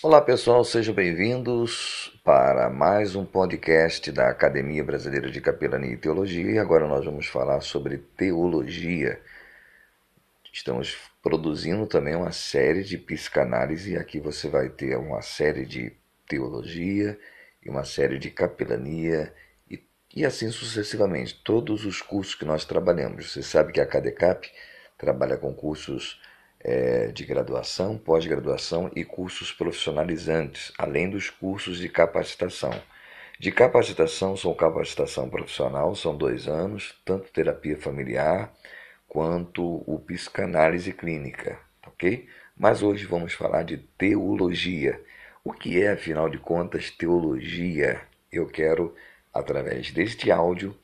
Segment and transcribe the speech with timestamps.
[0.00, 6.52] Olá pessoal, sejam bem-vindos para mais um podcast da Academia Brasileira de Capelania e Teologia.
[6.52, 9.20] E agora nós vamos falar sobre teologia.
[10.52, 13.96] Estamos produzindo também uma série de psicanálise.
[13.96, 15.92] Aqui você vai ter uma série de
[16.28, 17.18] teologia
[17.60, 19.34] e uma série de capelania
[19.68, 19.82] e,
[20.14, 21.42] e assim sucessivamente.
[21.42, 23.32] Todos os cursos que nós trabalhamos.
[23.32, 24.48] Você sabe que a CADECAP
[24.96, 26.20] trabalha com cursos
[26.60, 32.72] é, de graduação, pós-graduação e cursos profissionalizantes, além dos cursos de capacitação.
[33.38, 38.52] De capacitação, são capacitação profissional, são dois anos, tanto terapia familiar
[39.06, 42.26] quanto o psicanálise clínica, ok?
[42.56, 45.00] Mas hoje vamos falar de teologia.
[45.44, 48.00] O que é, afinal de contas, teologia?
[48.30, 48.94] Eu quero,
[49.32, 50.76] através deste áudio,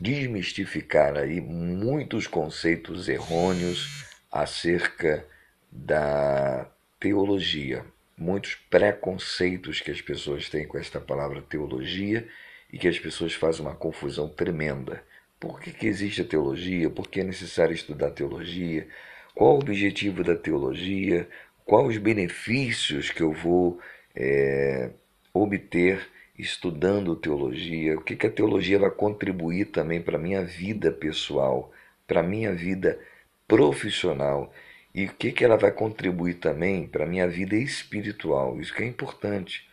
[0.00, 5.24] desmistificar aí muitos conceitos errôneos acerca
[5.70, 7.84] da teologia,
[8.16, 12.26] muitos preconceitos que as pessoas têm com esta palavra teologia
[12.72, 15.02] e que as pessoas fazem uma confusão tremenda.
[15.38, 16.88] Por que, que existe a teologia?
[16.88, 18.88] Por que é necessário estudar teologia?
[19.34, 21.28] Qual o objetivo da teologia?
[21.64, 23.78] Quais os benefícios que eu vou
[24.14, 24.90] é,
[25.32, 27.98] obter estudando teologia?
[27.98, 31.70] O que, que a teologia vai contribuir também para a minha vida pessoal,
[32.06, 32.98] para a minha vida
[33.46, 34.52] profissional
[34.94, 38.58] e o que, que ela vai contribuir também para a minha vida espiritual.
[38.60, 39.68] Isso que é importante.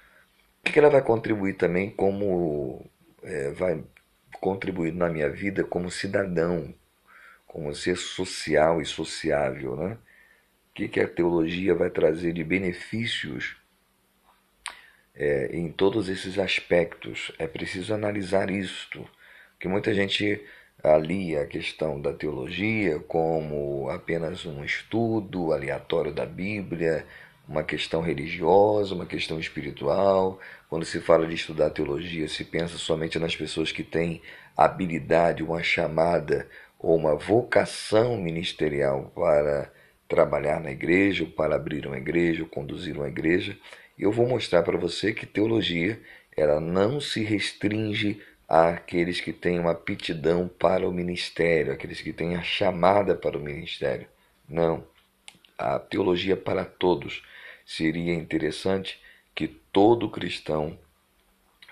[0.59, 2.85] O que, que ela vai contribuir também como
[3.23, 3.83] é, vai
[4.39, 6.73] contribuir na minha vida como cidadão,
[7.47, 9.97] como ser social e sociável, né?
[10.69, 13.55] O que, que a teologia vai trazer de benefícios
[15.15, 17.31] é, em todos esses aspectos?
[17.37, 19.08] É preciso analisar isto,
[19.59, 20.43] que muita gente
[20.81, 27.05] ali a questão da teologia como apenas um estudo aleatório da Bíblia,
[27.47, 30.39] uma questão religiosa, uma questão espiritual.
[30.69, 34.21] Quando se fala de estudar teologia, se pensa somente nas pessoas que têm
[34.55, 36.48] habilidade, uma chamada
[36.80, 39.71] ou uma vocação ministerial para
[40.08, 43.58] trabalhar na igreja, ou para abrir uma igreja, ou conduzir uma igreja.
[43.98, 45.99] Eu vou mostrar para você que teologia
[46.36, 52.36] ela não se restringe àqueles que têm uma aptidão para o ministério, aqueles que têm
[52.36, 54.08] a chamada para o ministério.
[54.48, 54.86] Não.
[55.58, 57.23] A teologia para todos.
[57.65, 58.99] Seria interessante
[59.33, 60.77] que todo cristão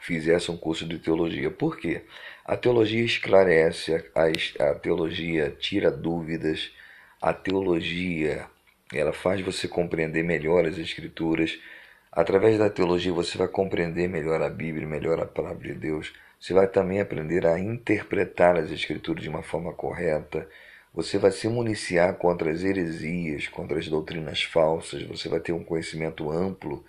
[0.02, 1.52] fizesse um curso de teologia.
[1.52, 2.04] Por quê?
[2.46, 6.72] A teologia esclarece, a, teologia tira dúvidas,
[7.22, 8.48] a teologia
[8.94, 11.58] ela faz você compreender melhor as escrituras.
[12.12, 16.14] Através da teologia você vai compreender melhor a Bíblia, melhor a palavra de Deus.
[16.38, 20.46] Você vai também aprender a interpretar as Escrituras de uma forma correta.
[20.94, 25.04] Você vai se municiar contra as heresias, contra as doutrinas falsas.
[25.04, 26.84] Você vai ter um conhecimento amplo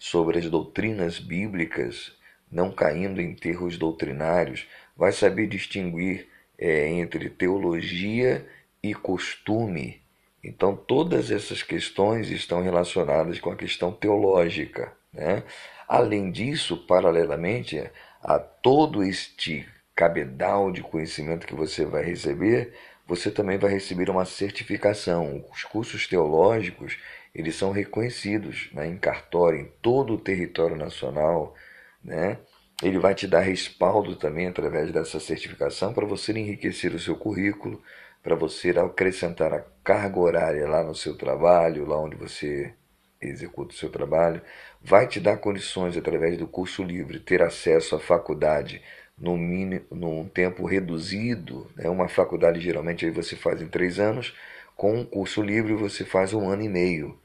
[0.00, 2.18] sobre as doutrinas bíblicas,
[2.50, 4.66] não caindo em terros doutrinários.
[4.96, 6.26] Vai saber distinguir
[6.58, 8.44] é, entre teologia
[8.82, 10.02] e costume.
[10.46, 14.92] Então, todas essas questões estão relacionadas com a questão teológica.
[15.12, 15.42] Né?
[15.88, 17.82] Além disso, paralelamente,
[18.22, 22.72] a todo este cabedal de conhecimento que você vai receber,
[23.08, 25.44] você também vai receber uma certificação.
[25.52, 26.96] Os cursos teológicos,
[27.34, 31.56] eles são reconhecidos né, em cartório, em todo o território nacional.
[32.04, 32.38] Né?
[32.80, 37.82] Ele vai te dar respaldo também através dessa certificação para você enriquecer o seu currículo,
[38.26, 42.74] para você acrescentar a carga horária lá no seu trabalho, lá onde você
[43.22, 44.42] executa o seu trabalho,
[44.82, 48.82] vai te dar condições, através do curso livre, ter acesso à faculdade
[49.16, 51.70] no mínimo, num tempo reduzido.
[51.76, 51.88] Né?
[51.88, 54.34] Uma faculdade geralmente aí você faz em três anos,
[54.74, 57.16] com um curso livre você faz um ano e meio.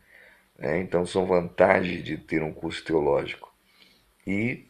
[0.55, 0.81] Né?
[0.81, 3.51] Então são vantagens de ter um curso teológico.
[4.27, 4.67] E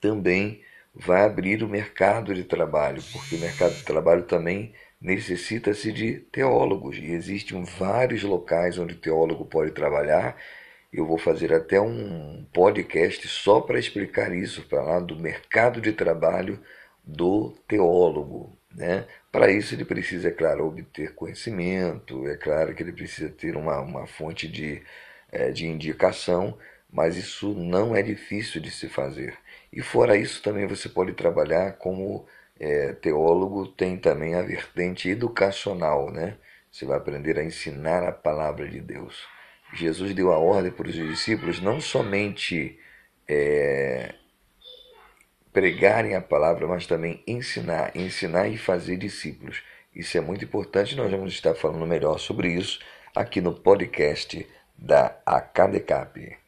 [0.00, 0.60] também
[0.96, 6.96] vai abrir o mercado de trabalho, porque o mercado de trabalho também necessita-se de teólogos
[6.96, 10.36] e existem vários locais onde o teólogo pode trabalhar.
[10.92, 15.92] Eu vou fazer até um podcast só para explicar isso, para lá do mercado de
[15.92, 16.58] trabalho
[17.04, 18.58] do teólogo.
[18.74, 19.06] Né?
[19.30, 23.80] Para isso ele precisa, é claro, obter conhecimento, é claro que ele precisa ter uma,
[23.80, 24.82] uma fonte de,
[25.30, 26.56] é, de indicação,
[26.92, 29.36] mas isso não é difícil de se fazer.
[29.72, 32.26] E fora isso, também você pode trabalhar como
[32.58, 36.36] é, teólogo tem também a vertente educacional, né?
[36.70, 39.26] Você vai aprender a ensinar a palavra de Deus.
[39.74, 42.78] Jesus deu a ordem para os discípulos não somente
[43.28, 44.14] é,
[45.52, 49.62] pregarem a palavra, mas também ensinar, ensinar e fazer discípulos.
[49.94, 50.94] Isso é muito importante.
[50.94, 52.78] Nós vamos estar falando melhor sobre isso
[53.14, 54.46] aqui no podcast
[54.76, 56.45] da Acadecap.